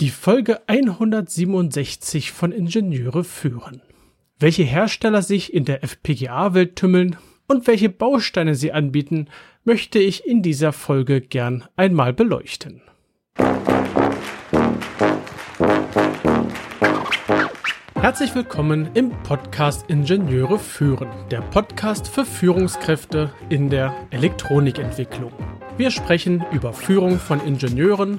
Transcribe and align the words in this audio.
Die 0.00 0.10
Folge 0.10 0.60
167 0.66 2.32
von 2.32 2.50
Ingenieure 2.50 3.22
führen. 3.22 3.80
Welche 4.40 4.64
Hersteller 4.64 5.22
sich 5.22 5.54
in 5.54 5.64
der 5.64 5.84
FPGA-Welt 5.84 6.74
tümmeln 6.74 7.16
und 7.46 7.68
welche 7.68 7.90
Bausteine 7.90 8.56
sie 8.56 8.72
anbieten, 8.72 9.28
möchte 9.62 10.00
ich 10.00 10.26
in 10.26 10.42
dieser 10.42 10.72
Folge 10.72 11.20
gern 11.20 11.64
einmal 11.76 12.12
beleuchten. 12.12 12.82
Herzlich 17.94 18.34
willkommen 18.34 18.88
im 18.94 19.10
Podcast 19.22 19.88
Ingenieure 19.88 20.58
führen, 20.58 21.08
der 21.30 21.40
Podcast 21.40 22.08
für 22.08 22.24
Führungskräfte 22.24 23.32
in 23.48 23.70
der 23.70 23.94
Elektronikentwicklung. 24.10 25.32
Wir 25.76 25.92
sprechen 25.92 26.44
über 26.52 26.72
Führung 26.72 27.20
von 27.20 27.40
Ingenieuren, 27.46 28.18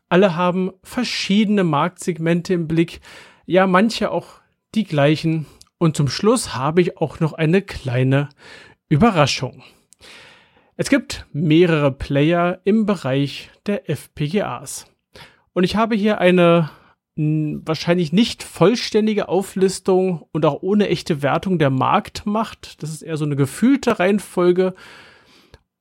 alle 0.11 0.35
haben 0.35 0.71
verschiedene 0.83 1.63
Marktsegmente 1.63 2.53
im 2.53 2.67
Blick, 2.67 2.99
ja 3.45 3.65
manche 3.65 4.11
auch 4.11 4.41
die 4.75 4.83
gleichen. 4.83 5.45
Und 5.77 5.95
zum 5.95 6.09
Schluss 6.09 6.53
habe 6.53 6.81
ich 6.81 6.97
auch 6.97 7.21
noch 7.21 7.31
eine 7.31 7.61
kleine 7.61 8.27
Überraschung. 8.89 9.63
Es 10.75 10.89
gibt 10.89 11.25
mehrere 11.31 11.93
Player 11.93 12.59
im 12.65 12.85
Bereich 12.85 13.51
der 13.65 13.89
FPGAs. 13.89 14.87
Und 15.53 15.63
ich 15.63 15.77
habe 15.77 15.95
hier 15.95 16.19
eine 16.19 16.69
wahrscheinlich 17.15 18.11
nicht 18.11 18.43
vollständige 18.43 19.29
Auflistung 19.29 20.25
und 20.33 20.45
auch 20.45 20.61
ohne 20.61 20.89
echte 20.89 21.21
Wertung 21.21 21.57
der 21.57 21.69
Marktmacht. 21.69 22.83
Das 22.83 22.89
ist 22.89 23.01
eher 23.01 23.15
so 23.15 23.25
eine 23.25 23.37
gefühlte 23.37 23.99
Reihenfolge. 23.99 24.73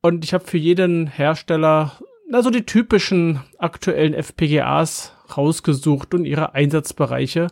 Und 0.02 0.24
ich 0.24 0.34
habe 0.34 0.44
für 0.44 0.58
jeden 0.58 1.08
Hersteller 1.08 1.98
also 2.34 2.50
die 2.50 2.66
typischen 2.66 3.40
aktuellen 3.58 4.14
FPGAs 4.14 5.12
rausgesucht 5.36 6.14
und 6.14 6.24
ihre 6.24 6.54
Einsatzbereiche. 6.54 7.48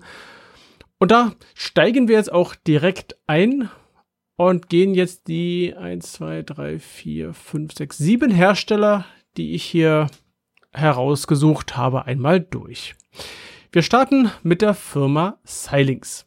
Und 0.98 1.10
da 1.10 1.32
steigen 1.54 2.08
wir 2.08 2.16
jetzt 2.16 2.32
auch 2.32 2.54
direkt 2.54 3.16
ein 3.26 3.70
und 4.36 4.68
gehen 4.68 4.94
jetzt 4.94 5.28
die 5.28 5.74
1, 5.76 6.12
2, 6.12 6.42
3, 6.42 6.78
4, 6.78 7.34
5, 7.34 7.74
6, 7.74 7.98
7 7.98 8.30
Hersteller, 8.30 9.04
die 9.36 9.54
ich 9.54 9.64
hier 9.64 10.08
herausgesucht 10.72 11.76
habe, 11.76 12.04
einmal 12.06 12.40
durch. 12.40 12.94
Wir 13.72 13.82
starten 13.82 14.30
mit 14.42 14.62
der 14.62 14.74
Firma 14.74 15.38
Xilinx. 15.44 16.24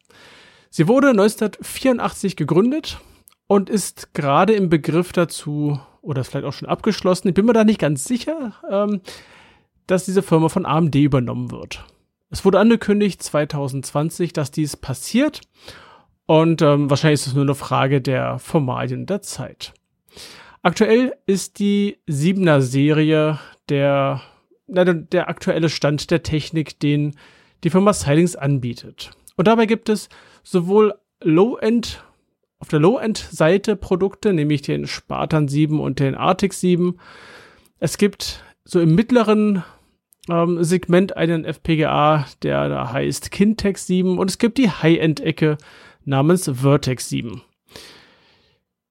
Sie 0.70 0.88
wurde 0.88 1.10
1984 1.10 2.36
gegründet 2.36 3.00
und 3.48 3.70
ist 3.70 4.14
gerade 4.14 4.54
im 4.54 4.70
Begriff 4.70 5.12
dazu, 5.12 5.80
oder 6.02 6.24
vielleicht 6.24 6.46
auch 6.46 6.54
schon 6.54 6.68
abgeschlossen, 6.68 7.30
ich 7.30 7.34
bin 7.34 7.46
mir 7.46 7.54
da 7.54 7.64
nicht 7.64 7.80
ganz 7.80 8.04
sicher, 8.04 8.54
ähm, 8.70 9.02
dass 9.88 10.06
diese 10.06 10.24
Firma 10.24 10.50
von 10.50 10.66
AMD 10.66 10.96
übernommen 10.96 11.52
wird. 11.52 11.86
Es 12.30 12.46
wurde 12.46 12.60
angekündigt 12.60 13.22
2020, 13.22 14.34
dass 14.34 14.52
dies 14.52 14.78
passiert 14.78 15.42
und 16.26 16.62
ähm, 16.62 16.90
wahrscheinlich 16.90 17.22
ist 17.22 17.28
es 17.28 17.34
nur 17.34 17.44
eine 17.44 17.56
Frage 17.56 18.02
der 18.02 18.40
Formalien 18.40 19.06
der 19.06 19.22
Zeit. 19.22 19.74
Aktuell 20.62 21.14
ist 21.26 21.60
die 21.60 21.98
7er 22.08 22.62
Serie 22.62 23.40
der, 23.68 24.22
na, 24.68 24.86
der 24.86 25.28
aktuelle 25.28 25.70
Stand 25.70 26.12
der 26.12 26.24
Technik, 26.24 26.80
den 26.80 27.16
die 27.64 27.70
Firma 27.70 27.92
Xilinx 27.92 28.36
anbietet. 28.36 29.12
Und 29.36 29.48
dabei 29.48 29.66
gibt 29.66 29.90
es 29.90 30.08
sowohl 30.44 30.94
Low-End 31.22 32.04
auf 32.62 32.68
der 32.68 32.80
Low-End-Seite 32.80 33.76
Produkte, 33.76 34.34
nämlich 34.34 34.62
den 34.62 34.86
Spartan 34.86 35.48
7 35.48 35.80
und 35.80 36.00
den 36.00 36.16
Arctic 36.16 36.54
7. 36.54 37.00
Es 37.80 37.98
gibt 37.98 38.44
so 38.64 38.80
im 38.80 38.94
mittleren 38.94 39.64
ähm, 40.30 40.64
Segment 40.64 41.18
einen 41.18 41.44
FPGA, 41.44 42.28
der 42.44 42.70
da 42.70 42.94
heißt 42.94 43.32
Kintex 43.32 43.88
7 43.88 44.20
und 44.20 44.30
es 44.30 44.38
gibt 44.38 44.60
die 44.60 44.70
High-End-Ecke 44.70 45.58
namens 46.06 46.50
Vertex 46.54 47.10
7. 47.10 47.42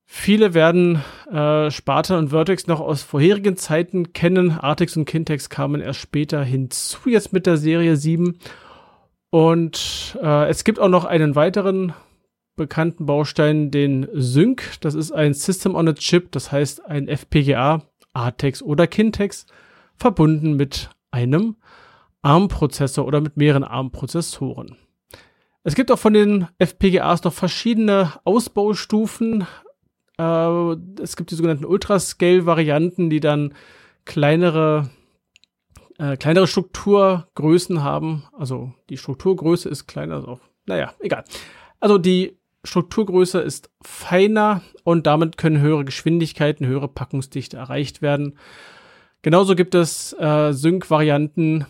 Viele 0.05 0.55
werden 0.55 1.05
äh, 1.31 1.71
Spartan 1.71 2.19
und 2.19 2.29
Vertex 2.31 2.67
noch 2.67 2.81
aus 2.81 3.05
vorherigen 3.05 3.57
Zeiten 3.57 4.13
kennen. 4.13 4.51
Artix 4.51 4.97
und 4.97 5.05
Kintex 5.05 5.49
kamen 5.49 5.81
erst 5.81 6.01
später 6.01 6.43
hinzu, 6.43 7.09
jetzt 7.09 7.33
mit 7.33 7.47
der 7.47 7.57
Serie 7.57 7.95
7. 7.95 8.37
Und 9.31 10.19
äh, 10.21 10.49
es 10.49 10.65
gibt 10.65 10.81
auch 10.81 10.89
noch 10.89 11.05
einen 11.05 11.37
weiteren 11.37 11.95
bekannten 12.61 13.07
Baustein 13.07 13.71
den 13.71 14.07
Sync. 14.13 14.75
Das 14.83 14.95
ist 14.95 15.13
ein 15.13 15.33
System 15.33 15.75
on 15.75 15.89
a 15.89 15.95
Chip, 15.95 16.31
das 16.31 16.53
heißt 16.53 16.85
ein 16.85 17.09
FPGA, 17.09 17.83
ATEX 18.13 18.63
oder 18.63 18.87
Kintex, 18.87 19.47
verbunden 19.97 20.57
mit 20.57 20.91
einem 21.11 21.57
ARM-Prozessor 22.21 23.07
oder 23.07 23.23
mit 23.23 23.39
mehreren 23.39 23.65
ARM-Prozessoren. 23.65 24.77
Es 25.65 25.75
gibt 25.75 25.91
auch 25.91 25.99
von 25.99 26.13
den 26.13 26.49
FPGAs 26.59 27.25
noch 27.25 27.33
verschiedene 27.33 28.13
Ausbaustufen. 28.25 29.47
Äh, 30.19 30.77
es 31.03 31.17
gibt 31.17 31.31
die 31.31 31.37
sogenannten 31.37 31.65
Ultrascale-Varianten, 31.65 33.09
die 33.09 33.21
dann 33.21 33.55
kleinere, 34.05 34.91
äh, 35.97 36.19
kleinere 36.19 36.47
Strukturgrößen 36.47 37.83
haben. 37.83 38.25
Also 38.37 38.75
die 38.91 38.99
Strukturgröße 38.99 39.71
ist 39.71 39.87
kleiner, 39.87 40.17
also, 40.17 40.41
naja, 40.67 40.93
egal. 41.01 41.25
Also 41.81 41.97
die 41.97 42.40
Strukturgröße 42.65 43.41
ist 43.41 43.71
feiner 43.83 44.63
und 44.85 45.07
damit 45.07 45.37
können 45.37 45.61
höhere 45.61 45.85
Geschwindigkeiten, 45.85 46.67
höhere 46.67 46.89
Packungsdichte 46.89 47.57
erreicht 47.57 48.03
werden. 48.03 48.39
Genauso 49.23 49.55
gibt 49.55 49.75
es 49.75 50.13
äh, 50.19 50.53
Sync-Varianten, 50.53 51.67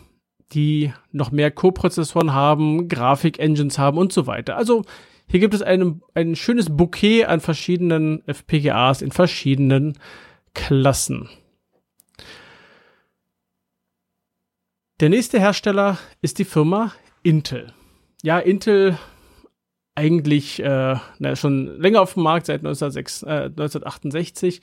die 0.51 0.93
noch 1.11 1.31
mehr 1.31 1.51
Co-Prozessoren 1.51 2.33
haben, 2.33 2.87
Grafik-Engines 2.87 3.77
haben 3.77 3.97
und 3.97 4.11
so 4.11 4.27
weiter. 4.27 4.57
Also 4.57 4.83
hier 5.27 5.39
gibt 5.39 5.53
es 5.53 5.61
ein, 5.61 6.01
ein 6.13 6.35
schönes 6.35 6.75
Bouquet 6.75 7.25
an 7.25 7.39
verschiedenen 7.39 8.21
FPGAs 8.27 9.01
in 9.01 9.11
verschiedenen 9.11 9.97
Klassen. 10.53 11.29
Der 14.99 15.09
nächste 15.09 15.39
Hersteller 15.39 15.97
ist 16.21 16.37
die 16.37 16.45
Firma 16.45 16.93
Intel. 17.23 17.73
Ja, 18.23 18.39
Intel 18.39 18.99
eigentlich 19.95 20.61
äh, 20.61 20.95
na, 21.19 21.35
schon 21.35 21.79
länger 21.79 22.01
auf 22.01 22.13
dem 22.13 22.23
Markt, 22.23 22.45
seit 22.45 22.61
1906, 22.61 23.23
äh, 23.23 23.27
1968. 23.45 24.61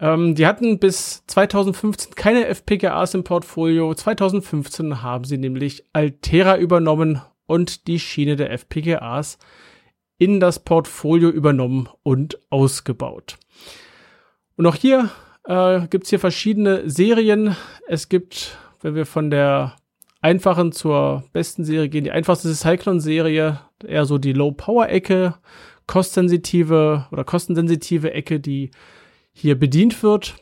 Ähm, 0.00 0.34
die 0.34 0.46
hatten 0.46 0.78
bis 0.78 1.24
2015 1.26 2.14
keine 2.14 2.46
FPGAs 2.46 3.14
im 3.14 3.24
Portfolio. 3.24 3.94
2015 3.94 5.02
haben 5.02 5.24
sie 5.24 5.38
nämlich 5.38 5.84
Altera 5.92 6.56
übernommen 6.56 7.22
und 7.46 7.86
die 7.86 7.98
Schiene 7.98 8.36
der 8.36 8.50
FPGAs 8.52 9.38
in 10.18 10.40
das 10.40 10.60
Portfolio 10.60 11.28
übernommen 11.28 11.88
und 12.02 12.38
ausgebaut. 12.50 13.36
Und 14.56 14.66
auch 14.66 14.76
hier 14.76 15.10
äh, 15.44 15.86
gibt 15.88 16.04
es 16.04 16.10
hier 16.10 16.20
verschiedene 16.20 16.88
Serien. 16.88 17.56
Es 17.88 18.08
gibt, 18.08 18.56
wenn 18.80 18.94
wir 18.94 19.06
von 19.06 19.30
der 19.30 19.76
einfachen 20.24 20.72
zur 20.72 21.22
besten 21.32 21.64
Serie 21.64 21.90
gehen. 21.90 22.04
Die 22.04 22.10
einfachste 22.10 22.48
ist 22.48 22.60
Cyclone-Serie, 22.60 23.60
eher 23.86 24.06
so 24.06 24.16
die 24.16 24.32
Low-Power-Ecke, 24.32 25.34
kostsensitive 25.86 27.06
oder 27.12 27.24
kostensensitive 27.24 28.12
Ecke, 28.12 28.40
die 28.40 28.70
hier 29.32 29.58
bedient 29.58 30.02
wird. 30.02 30.36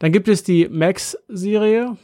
Dann 0.00 0.10
gibt 0.10 0.26
es 0.26 0.42
die 0.42 0.68
Max-Serie. 0.68 1.96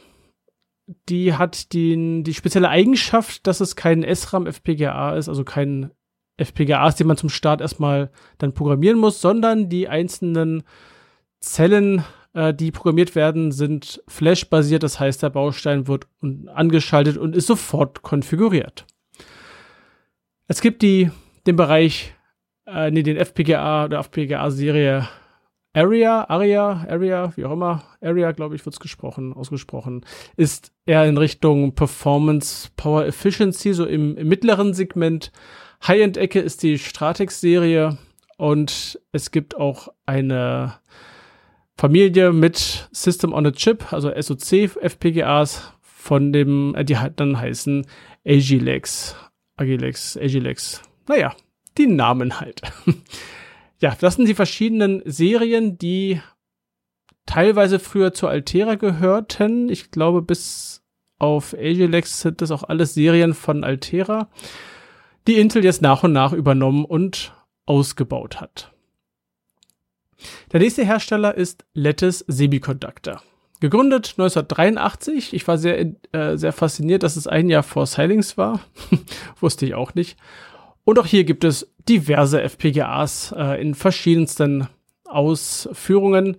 Die 1.09 1.33
hat 1.33 1.73
die, 1.73 2.23
die 2.23 2.33
spezielle 2.33 2.69
Eigenschaft, 2.69 3.45
dass 3.45 3.59
es 3.59 3.75
kein 3.75 4.03
SRAM-FPGA 4.03 5.17
ist, 5.17 5.27
also 5.27 5.43
kein 5.43 5.91
FPGAs, 6.37 6.95
die 6.95 7.03
man 7.03 7.17
zum 7.17 7.29
Start 7.29 7.59
erstmal 7.59 8.11
dann 8.37 8.53
programmieren 8.53 8.97
muss, 8.97 9.19
sondern 9.19 9.67
die 9.67 9.89
einzelnen 9.89 10.63
Zellen 11.41 12.05
äh, 12.37 12.53
die 12.53 12.71
programmiert 12.71 13.15
werden, 13.15 13.51
sind 13.51 14.03
Flash-basiert. 14.07 14.83
Das 14.83 14.99
heißt, 14.99 15.23
der 15.23 15.31
Baustein 15.31 15.87
wird 15.87 16.07
angeschaltet 16.53 17.17
und 17.17 17.35
ist 17.35 17.47
sofort 17.47 18.03
konfiguriert. 18.03 18.85
Es 20.47 20.61
gibt 20.61 20.83
die, 20.83 21.09
den 21.47 21.55
Bereich, 21.55 22.13
äh, 22.67 22.91
nee, 22.91 23.01
den 23.01 23.17
FPGA 23.17 23.85
oder 23.85 23.99
FPGA-Serie 23.99 25.07
Area, 25.73 26.25
Aria, 26.29 26.85
Area, 26.87 27.33
wie 27.35 27.45
auch 27.45 27.51
immer, 27.51 27.83
Area, 28.01 28.31
glaube 28.31 28.55
ich, 28.55 28.65
wird's 28.65 28.79
gesprochen, 28.79 29.33
ausgesprochen, 29.33 30.05
ist 30.35 30.71
eher 30.85 31.05
in 31.05 31.17
Richtung 31.17 31.75
Performance, 31.75 32.69
Power 32.77 33.05
Efficiency, 33.05 33.73
so 33.73 33.85
im, 33.85 34.15
im 34.17 34.27
mittleren 34.27 34.73
Segment. 34.73 35.31
High-End-Ecke 35.85 36.39
ist 36.39 36.63
die 36.63 36.79
Stratex-Serie 36.79 37.97
und 38.37 38.99
es 39.11 39.29
gibt 39.29 39.55
auch 39.55 39.89
eine 40.07 40.79
Familie 41.77 42.33
mit 42.33 42.89
System 42.91 43.33
on 43.33 43.45
a 43.45 43.51
Chip, 43.51 43.93
also 43.93 44.11
SoC 44.19 44.75
FPGAs 44.81 45.73
von 45.81 46.33
dem, 46.33 46.73
äh, 46.73 46.83
die 46.83 46.97
dann 47.15 47.39
heißen 47.39 47.85
Agilex, 48.25 49.15
Agilex, 49.57 50.17
Agilex. 50.17 50.81
Naja, 51.07 51.35
die 51.77 51.87
Namen 51.87 52.39
halt. 52.39 52.61
ja, 53.79 53.95
das 53.99 54.15
sind 54.15 54.27
die 54.27 54.33
verschiedenen 54.33 55.03
Serien, 55.05 55.77
die 55.77 56.19
teilweise 57.27 57.77
früher 57.77 58.11
zu 58.11 58.27
Altera 58.27 58.75
gehörten. 58.75 59.69
Ich 59.69 59.91
glaube, 59.91 60.23
bis 60.23 60.83
auf 61.19 61.53
Agilex 61.53 62.21
sind 62.21 62.41
das 62.41 62.51
auch 62.51 62.63
alles 62.63 62.95
Serien 62.95 63.35
von 63.35 63.63
Altera, 63.63 64.29
die 65.27 65.37
Intel 65.37 65.63
jetzt 65.63 65.81
nach 65.81 66.03
und 66.03 66.13
nach 66.13 66.33
übernommen 66.33 66.85
und 66.85 67.33
ausgebaut 67.65 68.41
hat. 68.41 68.73
Der 70.51 70.59
nächste 70.59 70.85
Hersteller 70.85 71.35
ist 71.35 71.65
Lattice 71.73 72.25
Semiconductor. 72.27 73.21
Gegründet 73.59 74.13
1983. 74.17 75.33
Ich 75.33 75.47
war 75.47 75.57
sehr, 75.57 75.79
äh, 76.11 76.37
sehr 76.37 76.53
fasziniert, 76.53 77.03
dass 77.03 77.15
es 77.15 77.27
ein 77.27 77.49
Jahr 77.49 77.63
vor 77.63 77.85
Silings 77.85 78.37
war. 78.37 78.59
Wusste 79.39 79.65
ich 79.65 79.73
auch 79.73 79.95
nicht. 79.95 80.17
Und 80.83 80.99
auch 80.99 81.05
hier 81.05 81.23
gibt 81.23 81.43
es 81.43 81.71
diverse 81.89 82.41
FPGAs 82.41 83.33
äh, 83.35 83.61
in 83.61 83.73
verschiedensten 83.73 84.67
Ausführungen. 85.05 86.37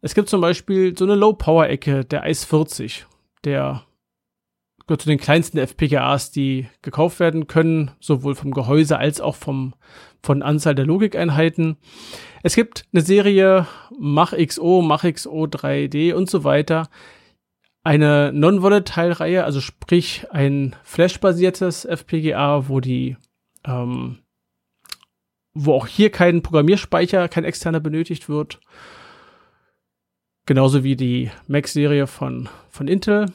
Es 0.00 0.14
gibt 0.14 0.28
zum 0.28 0.40
Beispiel 0.40 0.96
so 0.96 1.04
eine 1.04 1.14
Low-Power-Ecke, 1.14 2.04
der 2.04 2.26
ICE 2.26 2.46
40, 2.46 3.06
der 3.44 3.85
gehört 4.86 5.02
zu 5.02 5.08
den 5.08 5.18
kleinsten 5.18 5.58
FPGAs, 5.58 6.30
die 6.30 6.68
gekauft 6.82 7.18
werden 7.20 7.46
können, 7.46 7.90
sowohl 8.00 8.34
vom 8.34 8.52
Gehäuse 8.52 8.98
als 8.98 9.20
auch 9.20 9.34
vom, 9.34 9.74
von 10.22 10.42
Anzahl 10.42 10.74
der 10.74 10.86
Logikeinheiten. 10.86 11.76
Es 12.42 12.54
gibt 12.54 12.84
eine 12.92 13.02
Serie 13.02 13.66
MachXO, 13.98 14.82
MachXO 14.82 15.44
3D 15.44 16.14
und 16.14 16.30
so 16.30 16.44
weiter. 16.44 16.88
Eine 17.82 18.32
Non-Volatile-Reihe, 18.32 19.44
also 19.44 19.60
sprich 19.60 20.26
ein 20.30 20.76
Flash-basiertes 20.82 21.84
FPGA, 21.84 22.68
wo 22.68 22.80
die 22.80 23.16
ähm, 23.64 24.18
wo 25.56 25.72
auch 25.72 25.86
hier 25.86 26.10
kein 26.10 26.42
Programmierspeicher, 26.42 27.28
kein 27.28 27.44
externer 27.44 27.80
benötigt 27.80 28.28
wird. 28.28 28.60
Genauso 30.44 30.84
wie 30.84 30.96
die 30.96 31.30
Mac-Serie 31.48 32.06
von, 32.06 32.48
von 32.68 32.86
Intel. 32.86 33.26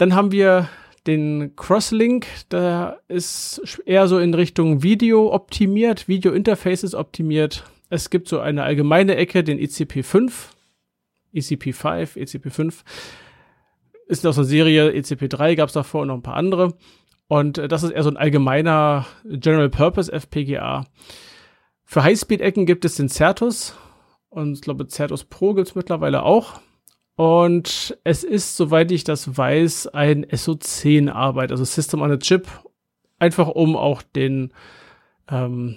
Dann 0.00 0.14
haben 0.14 0.32
wir 0.32 0.66
den 1.06 1.56
Crosslink, 1.56 2.26
da 2.48 2.96
ist 3.08 3.82
eher 3.84 4.08
so 4.08 4.18
in 4.18 4.32
Richtung 4.32 4.82
Video 4.82 5.30
optimiert, 5.30 6.08
Video 6.08 6.32
Interfaces 6.32 6.94
optimiert. 6.94 7.64
Es 7.90 8.08
gibt 8.08 8.26
so 8.26 8.40
eine 8.40 8.62
allgemeine 8.62 9.16
Ecke, 9.16 9.44
den 9.44 9.58
ECP5, 9.58 10.32
ECP5, 11.34 12.16
ECP5. 12.16 12.76
Ist 14.06 14.26
aus 14.26 14.38
einer 14.38 14.46
Serie, 14.46 14.88
ECP3 14.88 15.54
gab 15.54 15.68
es 15.68 15.74
davor 15.74 16.00
und 16.00 16.08
noch 16.08 16.14
ein 16.14 16.22
paar 16.22 16.36
andere. 16.36 16.72
Und 17.28 17.58
äh, 17.58 17.68
das 17.68 17.82
ist 17.82 17.90
eher 17.90 18.02
so 18.02 18.08
ein 18.08 18.16
allgemeiner 18.16 19.04
General 19.24 19.68
Purpose 19.68 20.10
FPGA. 20.10 20.86
Für 21.84 22.04
Highspeed-Ecken 22.04 22.64
gibt 22.64 22.86
es 22.86 22.96
den 22.96 23.10
Certus 23.10 23.76
und 24.30 24.54
ich 24.54 24.62
glaube, 24.62 24.86
Certus 24.88 25.24
Pro 25.24 25.52
gibt 25.52 25.68
es 25.68 25.74
mittlerweile 25.74 26.22
auch. 26.22 26.58
Und 27.20 27.98
es 28.02 28.24
ist, 28.24 28.56
soweit 28.56 28.90
ich 28.90 29.04
das 29.04 29.36
weiß, 29.36 29.88
ein 29.88 30.24
SO10-Arbeit, 30.24 31.50
also 31.50 31.64
System 31.64 32.00
on 32.00 32.12
a 32.12 32.16
Chip, 32.16 32.48
einfach 33.18 33.48
um 33.48 33.76
auch 33.76 34.00
den, 34.00 34.54
ähm, 35.30 35.76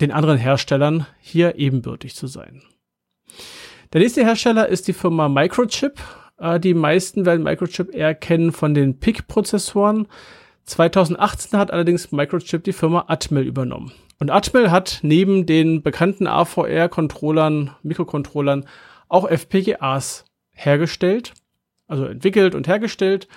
den 0.00 0.10
anderen 0.10 0.36
Herstellern 0.36 1.06
hier 1.20 1.60
ebenbürtig 1.60 2.16
zu 2.16 2.26
sein. 2.26 2.60
Der 3.92 4.00
nächste 4.00 4.24
Hersteller 4.24 4.66
ist 4.66 4.88
die 4.88 4.94
Firma 4.94 5.28
Microchip. 5.28 6.00
Äh, 6.38 6.58
die 6.58 6.74
meisten 6.74 7.24
werden 7.24 7.44
Microchip 7.44 7.94
eher 7.94 8.16
kennen 8.16 8.50
von 8.50 8.74
den 8.74 8.98
PIC-Prozessoren. 8.98 10.08
2018 10.64 11.56
hat 11.56 11.70
allerdings 11.70 12.10
Microchip 12.10 12.64
die 12.64 12.72
Firma 12.72 13.04
Atmel 13.06 13.46
übernommen. 13.46 13.92
Und 14.18 14.32
Atmel 14.32 14.72
hat 14.72 14.98
neben 15.02 15.46
den 15.46 15.84
bekannten 15.84 16.26
AVR-Controllern, 16.26 17.76
Mikrocontrollern 17.84 18.66
auch 19.08 19.30
FPGAs 19.30 20.24
hergestellt, 20.54 21.34
also 21.86 22.06
entwickelt 22.06 22.54
und 22.54 22.66
hergestellt. 22.66 23.28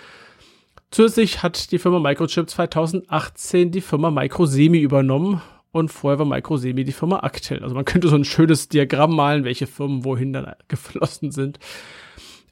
Zusätzlich 0.89 1.43
hat 1.43 1.71
die 1.71 1.79
Firma 1.79 1.99
Microchip 1.99 2.49
2018 2.49 3.71
die 3.71 3.81
Firma 3.81 4.09
Microsemi 4.09 4.79
übernommen 4.79 5.41
und 5.71 5.89
vorher 5.89 6.19
war 6.19 6.25
Microsemi 6.25 6.85
die 6.85 6.93
Firma 6.93 7.19
Actel. 7.19 7.61
Also 7.61 7.75
man 7.75 7.85
könnte 7.85 8.07
so 8.07 8.15
ein 8.15 8.23
schönes 8.23 8.69
Diagramm 8.69 9.15
malen, 9.15 9.43
welche 9.43 9.67
Firmen 9.67 10.05
wohin 10.05 10.31
dann 10.31 10.55
geflossen 10.69 11.31
sind. 11.31 11.59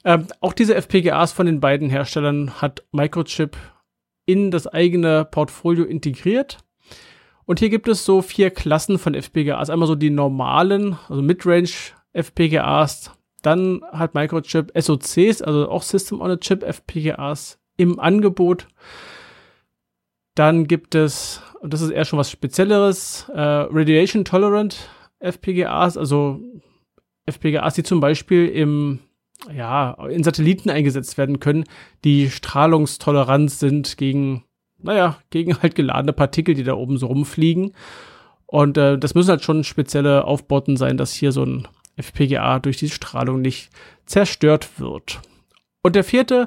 Ähm, 0.04 0.26
auch 0.40 0.52
diese 0.52 0.74
FPGAs 0.74 1.32
von 1.32 1.46
den 1.46 1.60
beiden 1.60 1.88
Herstellern 1.88 2.60
hat 2.60 2.84
Microchip 2.92 3.56
in 4.26 4.50
das 4.50 4.66
eigene 4.66 5.24
Portfolio 5.24 5.84
integriert. 5.84 6.58
Und 7.46 7.60
hier 7.60 7.70
gibt 7.70 7.88
es 7.88 8.04
so 8.04 8.22
vier 8.22 8.50
Klassen 8.50 8.98
von 8.98 9.14
FPGAs. 9.14 9.70
Einmal 9.70 9.88
so 9.88 9.94
die 9.94 10.10
normalen, 10.10 10.98
also 11.08 11.22
Midrange 11.22 11.70
FPGAs. 12.12 13.15
Dann 13.46 13.82
hat 13.92 14.14
Microchip 14.14 14.72
SoCs, 14.76 15.40
also 15.40 15.68
auch 15.68 15.84
System 15.84 16.20
on 16.20 16.32
a 16.32 16.36
Chip 16.36 16.64
FPGAs 16.64 17.60
im 17.76 18.00
Angebot. 18.00 18.66
Dann 20.34 20.66
gibt 20.66 20.96
es, 20.96 21.40
und 21.60 21.72
das 21.72 21.80
ist 21.80 21.90
eher 21.90 22.04
schon 22.04 22.18
was 22.18 22.28
Spezielleres, 22.28 23.28
äh, 23.32 23.40
Radiation 23.40 24.24
Tolerant 24.24 24.88
FPGAs, 25.20 25.96
also 25.96 26.40
FPGAs, 27.26 27.74
die 27.74 27.84
zum 27.84 28.00
Beispiel 28.00 28.48
im 28.48 28.98
ja, 29.54 29.92
in 30.08 30.24
Satelliten 30.24 30.68
eingesetzt 30.68 31.16
werden 31.16 31.38
können, 31.38 31.66
die 32.02 32.30
strahlungstolerant 32.30 33.52
sind 33.52 33.96
gegen, 33.96 34.42
naja, 34.82 35.18
gegen 35.30 35.62
halt 35.62 35.76
geladene 35.76 36.12
Partikel, 36.12 36.56
die 36.56 36.64
da 36.64 36.74
oben 36.74 36.98
so 36.98 37.06
rumfliegen. 37.06 37.76
Und 38.46 38.76
äh, 38.76 38.98
das 38.98 39.14
müssen 39.14 39.30
halt 39.30 39.44
schon 39.44 39.62
spezielle 39.62 40.24
Aufbauten 40.24 40.76
sein, 40.76 40.96
dass 40.96 41.12
hier 41.12 41.30
so 41.30 41.44
ein 41.44 41.68
FPGA 41.96 42.58
durch 42.58 42.76
die 42.76 42.90
Strahlung 42.90 43.40
nicht 43.40 43.70
zerstört 44.04 44.78
wird. 44.78 45.20
Und 45.82 45.96
der 45.96 46.04
vierte, 46.04 46.46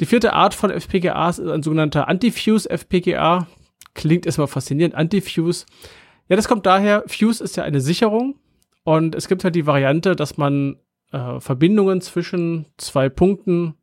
die 0.00 0.06
vierte 0.06 0.32
Art 0.32 0.54
von 0.54 0.70
FPGAs 0.70 1.38
ist 1.38 1.50
ein 1.50 1.62
sogenannter 1.62 2.08
Anti-Fuse 2.08 2.68
FPGA. 2.68 3.46
Klingt 3.94 4.26
erstmal 4.26 4.48
faszinierend, 4.48 4.94
Anti-Fuse. 4.94 5.66
Ja, 6.28 6.36
das 6.36 6.48
kommt 6.48 6.66
daher, 6.66 7.04
Fuse 7.06 7.42
ist 7.42 7.56
ja 7.56 7.62
eine 7.62 7.80
Sicherung 7.80 8.34
und 8.84 9.14
es 9.14 9.28
gibt 9.28 9.44
halt 9.44 9.54
die 9.54 9.66
Variante, 9.66 10.16
dass 10.16 10.36
man 10.36 10.76
äh, 11.12 11.40
Verbindungen 11.40 12.00
zwischen 12.00 12.66
zwei 12.76 13.08
Punkten 13.08 13.74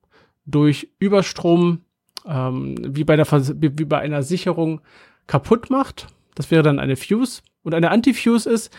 durch 0.46 0.90
Überstrom 1.00 1.86
ähm, 2.26 2.76
wie, 2.96 3.04
bei 3.04 3.16
der 3.16 3.26
wie 3.32 3.86
bei 3.86 4.00
einer 4.00 4.24
Sicherung 4.24 4.82
kaputt 5.28 5.70
macht. 5.70 6.08
Das 6.36 6.52
wäre 6.52 6.64
dann 6.64 6.80
eine 6.80 6.96
Fuse. 6.96 7.42
Und 7.64 7.74
eine 7.74 7.92
Antifuse 7.92 8.50
ist, 8.50 8.76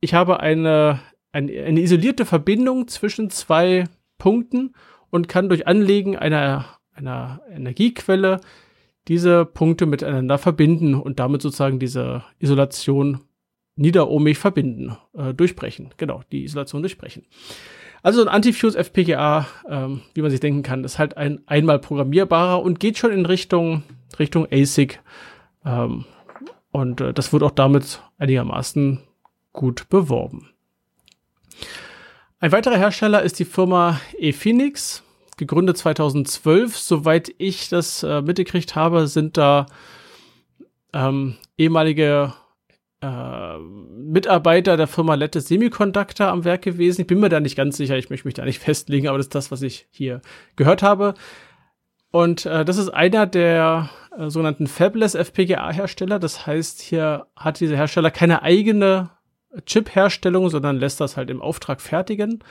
ich 0.00 0.14
habe 0.14 0.40
eine, 0.40 1.00
eine, 1.34 1.52
eine 1.64 1.80
isolierte 1.80 2.24
Verbindung 2.24 2.88
zwischen 2.88 3.28
zwei 3.28 3.84
Punkten 4.18 4.74
und 5.10 5.28
kann 5.28 5.48
durch 5.48 5.66
Anlegen 5.66 6.16
einer, 6.16 6.64
einer 6.94 7.42
Energiequelle 7.50 8.40
diese 9.08 9.44
Punkte 9.44 9.84
miteinander 9.84 10.38
verbinden 10.38 10.94
und 10.94 11.18
damit 11.18 11.42
sozusagen 11.42 11.78
diese 11.78 12.24
Isolation 12.38 13.20
niederohmig 13.76 14.38
verbinden, 14.38 14.96
äh, 15.14 15.34
durchbrechen. 15.34 15.90
Genau, 15.96 16.22
die 16.30 16.44
Isolation 16.44 16.82
durchbrechen. 16.82 17.26
Also 18.02 18.22
ein 18.22 18.28
Antifuse 18.28 18.78
FPGA, 18.78 19.46
ähm, 19.68 20.02
wie 20.14 20.22
man 20.22 20.30
sich 20.30 20.40
denken 20.40 20.62
kann, 20.62 20.84
ist 20.84 20.98
halt 20.98 21.16
ein 21.16 21.40
einmal 21.46 21.80
programmierbarer 21.80 22.62
und 22.62 22.78
geht 22.78 22.96
schon 22.96 23.10
in 23.10 23.26
Richtung, 23.26 23.82
Richtung 24.18 24.46
ASIC. 24.50 25.00
Ähm, 25.64 26.04
und 26.70 27.00
äh, 27.00 27.12
das 27.12 27.32
wird 27.32 27.42
auch 27.42 27.50
damit 27.50 28.02
einigermaßen 28.18 29.00
gut 29.52 29.88
beworben. 29.88 30.53
Ein 32.44 32.52
weiterer 32.52 32.76
Hersteller 32.76 33.22
ist 33.22 33.38
die 33.38 33.46
Firma 33.46 34.02
ePhoenix, 34.18 35.02
gegründet 35.38 35.78
2012. 35.78 36.76
Soweit 36.76 37.34
ich 37.38 37.70
das 37.70 38.02
äh, 38.02 38.20
mitgekriegt 38.20 38.76
habe, 38.76 39.06
sind 39.06 39.38
da 39.38 39.64
ähm, 40.92 41.36
ehemalige 41.56 42.34
äh, 43.00 43.56
Mitarbeiter 43.56 44.76
der 44.76 44.88
Firma 44.88 45.14
Lette 45.14 45.40
Semiconductor 45.40 46.26
am 46.26 46.44
Werk 46.44 46.60
gewesen. 46.60 47.00
Ich 47.00 47.06
bin 47.06 47.18
mir 47.18 47.30
da 47.30 47.40
nicht 47.40 47.56
ganz 47.56 47.78
sicher, 47.78 47.96
ich 47.96 48.10
möchte 48.10 48.28
mich 48.28 48.34
da 48.34 48.44
nicht 48.44 48.58
festlegen, 48.62 49.08
aber 49.08 49.16
das 49.16 49.28
ist 49.28 49.34
das, 49.34 49.50
was 49.50 49.62
ich 49.62 49.88
hier 49.90 50.20
gehört 50.56 50.82
habe. 50.82 51.14
Und 52.10 52.44
äh, 52.44 52.66
das 52.66 52.76
ist 52.76 52.90
einer 52.90 53.24
der 53.24 53.88
äh, 54.18 54.28
sogenannten 54.28 54.66
Fabless 54.66 55.14
FPGA-Hersteller. 55.14 56.18
Das 56.18 56.46
heißt, 56.46 56.82
hier 56.82 57.26
hat 57.36 57.60
dieser 57.60 57.76
Hersteller 57.76 58.10
keine 58.10 58.42
eigene 58.42 59.08
Chip-Herstellung, 59.66 60.50
sondern 60.50 60.78
lässt 60.78 61.00
das 61.00 61.16
halt 61.16 61.30
im 61.30 61.42
Auftrag 61.42 61.80
fertigen. 61.80 62.42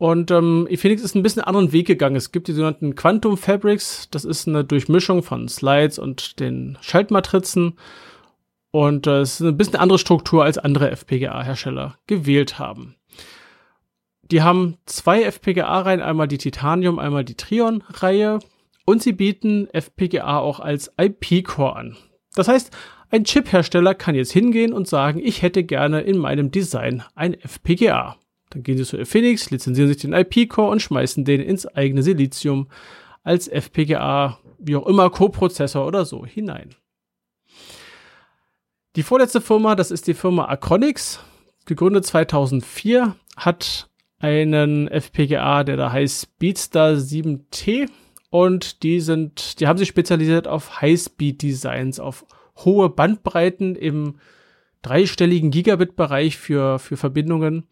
Und 0.00 0.30
ähm, 0.30 0.66
Efinix 0.70 1.02
ist 1.02 1.14
ein 1.14 1.22
bisschen 1.22 1.42
anderen 1.42 1.72
Weg 1.72 1.86
gegangen. 1.86 2.16
Es 2.16 2.32
gibt 2.32 2.48
die 2.48 2.52
sogenannten 2.52 2.94
Quantum 2.94 3.36
Fabrics. 3.36 4.08
Das 4.10 4.24
ist 4.24 4.48
eine 4.48 4.64
Durchmischung 4.64 5.22
von 5.22 5.46
Slides 5.46 5.98
und 5.98 6.40
den 6.40 6.78
Schaltmatrizen. 6.80 7.78
Und 8.70 9.06
äh, 9.06 9.20
es 9.20 9.40
ist 9.40 9.46
ein 9.46 9.58
bisschen 9.58 9.76
andere 9.76 9.98
Struktur, 9.98 10.42
als 10.42 10.56
andere 10.56 10.90
FPGA-Hersteller 10.90 11.98
gewählt 12.06 12.58
haben. 12.58 12.96
Die 14.22 14.42
haben 14.42 14.78
zwei 14.86 15.22
FPGA-Reihen, 15.24 16.00
einmal 16.00 16.28
die 16.28 16.38
Titanium, 16.38 16.98
einmal 16.98 17.24
die 17.24 17.36
Trion-Reihe. 17.36 18.38
Und 18.86 19.02
sie 19.02 19.12
bieten 19.12 19.68
FPGA 19.70 20.38
auch 20.38 20.60
als 20.60 20.92
IP-Core 20.98 21.76
an. 21.76 21.96
Das 22.34 22.48
heißt, 22.48 22.74
ein 23.10 23.24
Chip-Hersteller 23.24 23.94
kann 23.94 24.14
jetzt 24.14 24.32
hingehen 24.32 24.72
und 24.72 24.88
sagen, 24.88 25.20
ich 25.22 25.42
hätte 25.42 25.64
gerne 25.64 26.00
in 26.02 26.16
meinem 26.18 26.50
Design 26.50 27.02
ein 27.14 27.34
FPGA. 27.34 28.16
Dann 28.50 28.62
gehen 28.62 28.78
sie 28.78 28.84
zu 28.84 29.04
Phoenix, 29.04 29.50
lizenzieren 29.50 29.88
sich 29.88 29.98
den 29.98 30.12
IP-Core 30.12 30.70
und 30.70 30.82
schmeißen 30.82 31.24
den 31.24 31.40
ins 31.40 31.66
eigene 31.66 32.02
Silizium 32.02 32.68
als 33.22 33.48
FPGA, 33.48 34.38
wie 34.58 34.76
auch 34.76 34.86
immer, 34.86 35.10
Co-Prozessor 35.10 35.86
oder 35.86 36.04
so 36.04 36.24
hinein. 36.24 36.74
Die 38.96 39.02
vorletzte 39.02 39.40
Firma, 39.40 39.76
das 39.76 39.90
ist 39.90 40.06
die 40.06 40.14
Firma 40.14 40.46
Acronix, 40.46 41.20
gegründet 41.64 42.06
2004, 42.06 43.14
hat 43.36 43.88
einen 44.18 44.88
FPGA, 44.88 45.64
der 45.64 45.76
da 45.76 45.92
heißt 45.92 46.22
Speedstar 46.22 46.94
7T 46.94 47.88
und 48.30 48.82
die 48.82 49.00
sind, 49.00 49.60
die 49.60 49.68
haben 49.68 49.78
sich 49.78 49.88
spezialisiert 49.88 50.48
auf 50.48 50.80
High-Speed-Designs, 50.80 52.00
auf 52.00 52.26
hohe 52.56 52.88
Bandbreiten 52.88 53.76
im 53.76 54.18
dreistelligen 54.82 55.50
Gigabit-Bereich 55.50 56.36
für, 56.36 56.78
für 56.78 56.96
Verbindungen 56.96 57.66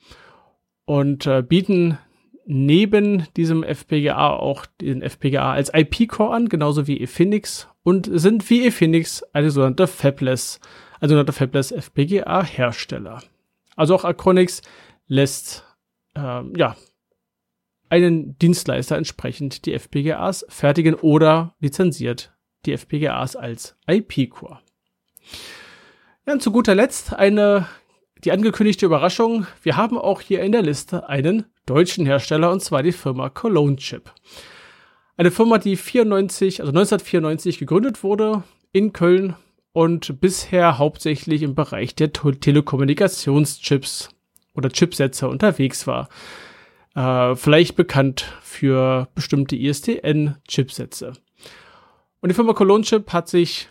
und 0.84 1.26
äh, 1.26 1.42
bieten 1.42 1.98
neben 2.46 3.26
diesem 3.36 3.62
FPGA 3.62 4.30
auch 4.30 4.64
den 4.80 5.02
FPGA 5.02 5.52
als 5.52 5.70
IP-Core 5.74 6.34
an, 6.34 6.48
genauso 6.48 6.86
wie 6.86 7.00
Efinix 7.00 7.68
und 7.82 8.08
sind 8.10 8.48
wie 8.48 8.66
Efinix 8.66 9.22
eine 9.34 9.50
sogenannte 9.50 9.86
Fabless, 9.86 10.60
also 10.98 11.12
sogenannte 11.12 11.32
Fabless 11.32 11.72
FPGA-Hersteller. 11.72 13.22
Also 13.76 13.94
auch 13.94 14.04
Acronix 14.04 14.62
lässt 15.06 15.64
äh, 16.14 16.42
ja 16.56 16.74
einen 17.90 18.38
Dienstleister 18.38 18.96
entsprechend 18.96 19.66
die 19.66 19.74
FPGAs 19.74 20.46
fertigen 20.48 20.94
oder 20.94 21.54
lizenziert 21.60 22.34
die 22.66 22.72
FPGAs 22.72 23.36
als 23.36 23.76
IP-Core. 23.86 24.60
Ja, 26.26 26.34
und 26.34 26.42
zu 26.42 26.52
guter 26.52 26.74
Letzt 26.74 27.14
eine 27.14 27.66
die 28.24 28.32
angekündigte 28.32 28.86
Überraschung, 28.86 29.46
wir 29.62 29.76
haben 29.76 29.96
auch 29.96 30.20
hier 30.20 30.42
in 30.42 30.52
der 30.52 30.62
Liste 30.62 31.08
einen 31.08 31.44
deutschen 31.66 32.04
Hersteller 32.04 32.50
und 32.50 32.60
zwar 32.60 32.82
die 32.82 32.92
Firma 32.92 33.28
Cologne 33.28 33.76
Chip. 33.76 34.10
Eine 35.16 35.30
Firma, 35.30 35.58
die 35.58 35.76
94, 35.76 36.60
also 36.60 36.70
1994 36.70 37.58
gegründet 37.58 38.02
wurde 38.02 38.42
in 38.72 38.92
Köln 38.92 39.36
und 39.72 40.20
bisher 40.20 40.78
hauptsächlich 40.78 41.42
im 41.42 41.54
Bereich 41.54 41.94
der 41.94 42.12
Telekommunikationschips 42.12 44.08
oder 44.54 44.70
Chipsätze 44.70 45.28
unterwegs 45.28 45.86
war. 45.86 46.08
Äh, 46.94 47.36
vielleicht 47.36 47.76
bekannt 47.76 48.32
für 48.42 49.08
bestimmte 49.14 49.56
ISDN-Chipsätze. 49.56 51.12
Und 52.20 52.28
die 52.30 52.34
Firma 52.34 52.52
Cologne 52.52 52.84
Chip 52.84 53.12
hat 53.12 53.28
sich 53.28 53.68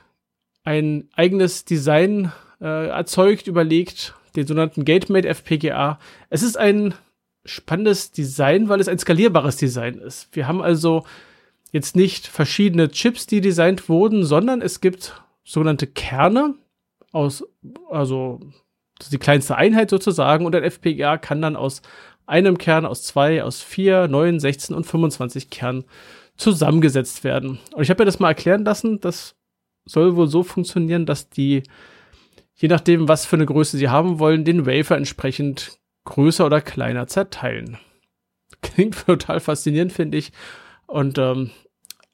ein 0.67 1.07
eigenes 1.15 1.63
Design 1.63 2.33
äh, 2.59 2.89
erzeugt, 2.89 3.47
überlegt 3.47 4.15
den 4.35 4.45
sogenannten 4.45 4.83
GateMate 4.83 5.29
FPGA. 5.29 5.97
Es 6.29 6.43
ist 6.43 6.57
ein 6.57 6.93
spannendes 7.45 8.11
Design, 8.11 8.67
weil 8.67 8.81
es 8.81 8.89
ein 8.89 8.99
skalierbares 8.99 9.55
Design 9.55 9.97
ist. 9.99 10.27
Wir 10.33 10.45
haben 10.45 10.61
also 10.61 11.05
jetzt 11.71 11.95
nicht 11.95 12.27
verschiedene 12.27 12.91
Chips, 12.91 13.27
die 13.27 13.39
designt 13.39 13.87
wurden, 13.87 14.25
sondern 14.25 14.61
es 14.61 14.81
gibt 14.81 15.21
sogenannte 15.45 15.87
Kerne 15.87 16.55
aus, 17.13 17.45
also 17.89 18.41
die 19.09 19.19
kleinste 19.19 19.55
Einheit 19.55 19.89
sozusagen 19.89 20.45
und 20.45 20.53
ein 20.53 20.65
FPGA 20.65 21.17
kann 21.17 21.41
dann 21.41 21.55
aus 21.55 21.81
einem 22.25 22.57
Kern, 22.57 22.85
aus 22.85 23.03
zwei, 23.03 23.41
aus 23.41 23.61
vier, 23.61 24.09
neun, 24.09 24.41
16 24.41 24.75
und 24.75 24.83
25 24.85 25.49
Kernen 25.49 25.85
zusammengesetzt 26.35 27.23
werden. 27.23 27.57
Und 27.73 27.83
ich 27.83 27.89
habe 27.89 28.01
mir 28.01 28.05
das 28.05 28.19
mal 28.19 28.27
erklären 28.27 28.65
lassen, 28.65 28.99
das 28.99 29.36
soll 29.87 30.15
wohl 30.15 30.27
so 30.27 30.43
funktionieren, 30.43 31.05
dass 31.05 31.29
die 31.29 31.63
je 32.57 32.67
nachdem, 32.67 33.07
was 33.07 33.25
für 33.25 33.35
eine 33.35 33.45
Größe 33.45 33.77
sie 33.77 33.89
haben 33.89 34.19
wollen, 34.19 34.43
den 34.43 34.65
Wafer 34.65 34.97
entsprechend 34.97 35.79
größer 36.05 36.45
oder 36.45 36.61
kleiner 36.61 37.07
zerteilen. 37.07 37.77
Klingt 38.61 39.05
total 39.05 39.39
faszinierend, 39.39 39.93
finde 39.93 40.17
ich. 40.17 40.31
Und 40.87 41.17
ähm, 41.17 41.51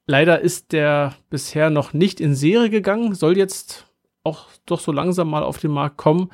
leider 0.05 0.41
ist 0.41 0.73
der 0.73 1.15
bisher 1.29 1.69
noch 1.69 1.93
nicht 1.93 2.19
in 2.19 2.35
Serie 2.35 2.69
gegangen, 2.69 3.15
soll 3.15 3.37
jetzt 3.37 3.87
auch 4.23 4.47
doch 4.65 4.79
so 4.79 4.91
langsam 4.91 5.29
mal 5.29 5.43
auf 5.43 5.59
den 5.59 5.71
Markt 5.71 5.97
kommen. 5.97 6.29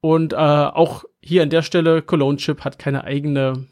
Und 0.00 0.32
äh, 0.32 0.36
auch 0.36 1.04
hier 1.20 1.42
an 1.42 1.50
der 1.50 1.62
Stelle, 1.62 2.02
Cologne 2.02 2.38
Chip 2.38 2.64
hat 2.64 2.78
keine 2.78 3.04
eigene 3.04 3.66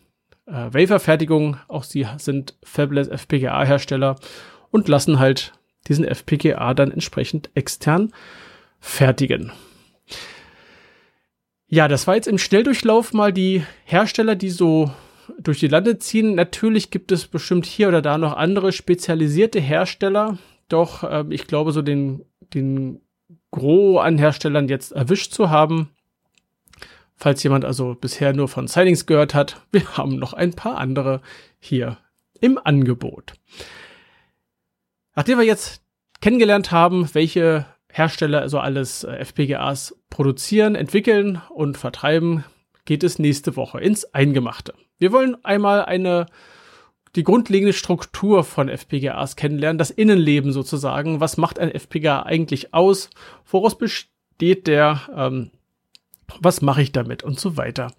äh, 0.46 0.73
Wafer-Fertigung. 0.73 1.58
Auch 1.68 1.84
sie 1.84 2.06
sind 2.18 2.58
Fabless 2.64 3.08
FPGA-Hersteller 3.08 4.16
und 4.70 4.88
lassen 4.88 5.18
halt 5.18 5.52
diesen 5.88 6.05
FPGA 6.05 6.75
dann 6.75 6.91
entsprechend 6.91 7.50
extern 7.55 8.12
fertigen. 8.81 9.53
Ja, 11.67 11.88
das 11.88 12.07
war 12.07 12.14
jetzt 12.14 12.29
im 12.29 12.38
Schnelldurchlauf 12.38 13.12
mal 13.12 13.33
die 13.33 13.64
Hersteller, 13.85 14.37
die 14.37 14.50
so 14.50 14.93
durch 15.38 15.61
die 15.61 15.69
Lande 15.69 15.99
ziehen. 15.99 16.35
Natürlich 16.35 16.91
gibt 16.91 17.11
es 17.12 17.26
bestimmt 17.26 17.67
hier 17.67 17.88
oder 17.88 18.03
da 18.03 18.19
noch 18.19 18.37
andere 18.37 18.73
spezialisierte 18.73 19.61
Hersteller. 19.61 20.38
Doch 20.69 21.03
äh, 21.03 21.25
ich 21.31 21.47
glaube, 21.47 21.73
so 21.73 21.83
den, 21.83 22.25
den 22.55 23.00
Gros 23.50 24.03
an 24.03 24.19
Herstellern 24.19 24.69
jetzt 24.69 24.93
erwischt 24.93 25.33
zu 25.33 25.50
haben. 25.50 25.91
Falls 27.17 27.43
jemand 27.43 27.64
also 27.64 27.95
bisher 27.95 28.33
nur 28.33 28.49
von 28.49 28.67
Sightings 28.67 29.07
gehört 29.07 29.35
hat, 29.35 29.62
wir 29.73 29.97
haben 29.97 30.17
noch 30.17 30.33
ein 30.33 30.53
paar 30.53 30.79
andere 30.79 31.23
hier 31.59 31.99
im 32.41 32.59
Angebot. 32.62 33.35
Nachdem 35.14 35.38
wir 35.38 35.44
jetzt 35.44 35.83
kennengelernt 36.21 36.71
haben, 36.71 37.09
welche 37.14 37.66
Hersteller 37.90 38.40
also 38.40 38.59
alles 38.59 39.04
äh, 39.04 39.16
FPGAs 39.16 39.97
produzieren, 40.11 40.75
entwickeln 40.75 41.40
und 41.50 41.76
vertreiben, 41.76 42.44
geht 42.85 43.04
es 43.04 43.18
nächste 43.18 43.56
Woche 43.56 43.80
ins 43.80 44.12
Eingemachte. 44.14 44.75
Wir 44.99 45.12
wollen 45.12 45.37
einmal 45.44 45.85
eine 45.85 46.26
die 47.16 47.23
grundlegende 47.23 47.73
Struktur 47.73 48.42
von 48.42 48.68
FPGAs 48.68 49.37
kennenlernen, 49.37 49.78
das 49.78 49.90
Innenleben 49.90 50.52
sozusagen. 50.52 51.21
Was 51.21 51.37
macht 51.37 51.61
ein 51.61 51.71
FPGA 51.71 52.23
eigentlich 52.23 52.75
aus? 52.75 53.11
Woraus 53.47 53.78
besteht 53.78 54.66
der? 54.66 55.00
Ähm, 55.14 55.50
was 56.40 56.62
mache 56.62 56.83
ich 56.83 56.90
damit 56.90 57.23
und 57.23 57.38
so 57.38 57.56
weiter. 57.56 57.92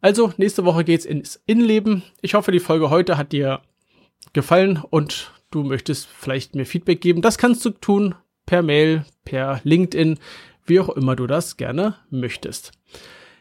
Also 0.00 0.32
nächste 0.36 0.64
Woche 0.64 0.84
geht's 0.84 1.04
ins 1.04 1.40
Innenleben. 1.46 2.02
Ich 2.20 2.34
hoffe, 2.34 2.50
die 2.50 2.60
Folge 2.60 2.90
heute 2.90 3.16
hat 3.16 3.32
dir 3.32 3.60
gefallen 4.32 4.82
und 4.90 5.32
du 5.50 5.62
möchtest 5.62 6.06
vielleicht 6.06 6.54
mir 6.54 6.66
Feedback 6.66 7.00
geben. 7.00 7.22
Das 7.22 7.38
kannst 7.38 7.64
du 7.64 7.70
tun 7.70 8.14
per 8.46 8.62
Mail, 8.62 9.04
per 9.24 9.60
LinkedIn, 9.64 10.18
wie 10.66 10.80
auch 10.80 10.88
immer 10.90 11.16
du 11.16 11.26
das 11.26 11.56
gerne 11.56 11.96
möchtest. 12.10 12.72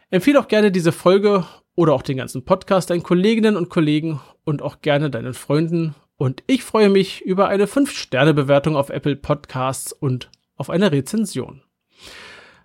Empfehle 0.10 0.40
auch 0.40 0.48
gerne 0.48 0.72
diese 0.72 0.92
Folge 0.92 1.46
oder 1.76 1.94
auch 1.94 2.02
den 2.02 2.18
ganzen 2.18 2.44
Podcast 2.46 2.90
deinen 2.90 3.04
Kolleginnen 3.04 3.56
und 3.56 3.70
Kollegen 3.70 4.20
und 4.44 4.62
auch 4.62 4.82
gerne 4.82 5.10
deinen 5.10 5.34
Freunden. 5.34 5.96
Und 6.18 6.44
ich 6.48 6.64
freue 6.64 6.90
mich 6.90 7.22
über 7.22 7.48
eine 7.50 7.68
5-Sterne-Bewertung 7.68 8.76
auf 8.76 8.90
Apple 8.90 9.16
Podcasts 9.16 9.94
und 9.94 10.30
auf 10.56 10.70
eine 10.70 10.92
Rezension. 10.92 11.62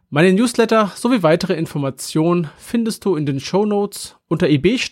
Meine 0.08 0.32
Newsletter 0.32 0.92
sowie 0.94 1.22
weitere 1.22 1.54
Informationen 1.54 2.50
findest 2.58 3.04
du 3.04 3.16
in 3.16 3.24
den 3.26 3.40
Show 3.40 3.64
Notes 3.64 4.16
unter 4.28 4.48
ib-dck.de 4.48 4.90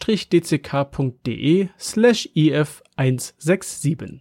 slash 1.78 2.28
if167. 2.34 4.20